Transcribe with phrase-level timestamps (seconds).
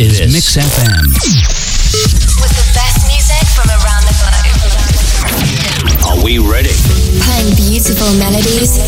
[0.00, 0.32] is this.
[0.32, 1.12] Mix FM.
[2.40, 4.48] With the best music from around the globe.
[6.08, 6.72] Are we ready?
[7.28, 8.80] Playing beautiful melodies.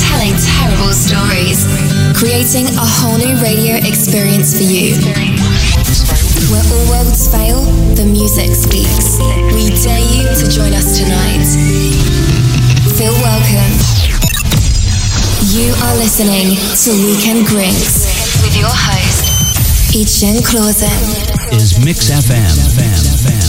[0.00, 1.68] Telling terrible stories.
[2.16, 4.96] Creating a whole new radio experience for you.
[6.48, 7.60] Where all worlds fail,
[8.00, 9.20] the music speaks.
[9.52, 11.44] We dare you to join us tonight.
[12.96, 13.72] Feel welcome.
[15.52, 18.08] You are listening to Weekend Grinks
[18.44, 19.13] with your host,
[19.96, 20.90] Etienne Clausen.
[21.52, 23.43] Is Mix FM.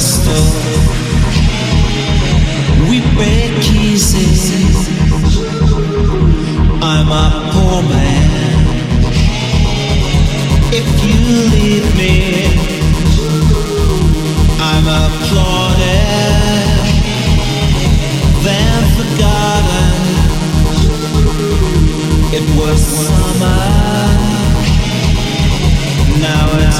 [0.00, 0.46] crystal.
[2.88, 4.88] We break kisses.
[6.80, 8.64] I'm a poor man.
[10.72, 11.20] If you
[11.54, 12.14] leave me,
[14.70, 16.08] I'm applauded,
[18.46, 19.96] then forgotten.
[22.38, 23.62] It was summer.
[26.26, 26.78] Now it's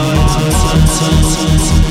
[1.02, 1.89] autumn.